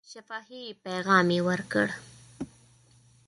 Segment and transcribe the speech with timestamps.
[0.11, 1.87] شفاهي پیغام یې ورکړ.